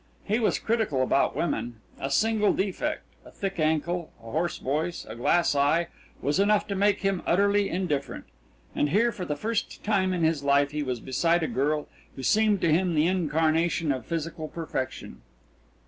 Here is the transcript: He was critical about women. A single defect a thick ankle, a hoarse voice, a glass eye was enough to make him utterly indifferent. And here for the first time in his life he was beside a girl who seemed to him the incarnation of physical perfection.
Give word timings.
He 0.23 0.39
was 0.39 0.57
critical 0.57 1.03
about 1.03 1.35
women. 1.35 1.75
A 1.99 2.09
single 2.09 2.53
defect 2.53 3.03
a 3.23 3.29
thick 3.29 3.59
ankle, 3.59 4.11
a 4.19 4.31
hoarse 4.31 4.57
voice, 4.57 5.05
a 5.05 5.13
glass 5.15 5.53
eye 5.53 5.89
was 6.23 6.39
enough 6.39 6.65
to 6.69 6.75
make 6.75 7.01
him 7.01 7.21
utterly 7.27 7.69
indifferent. 7.69 8.23
And 8.75 8.89
here 8.89 9.11
for 9.11 9.25
the 9.25 9.35
first 9.35 9.83
time 9.83 10.11
in 10.11 10.23
his 10.23 10.43
life 10.43 10.71
he 10.71 10.81
was 10.81 11.01
beside 11.01 11.43
a 11.43 11.47
girl 11.47 11.87
who 12.15 12.23
seemed 12.23 12.61
to 12.61 12.73
him 12.73 12.95
the 12.95 13.05
incarnation 13.05 13.91
of 13.91 14.07
physical 14.07 14.47
perfection. 14.47 15.21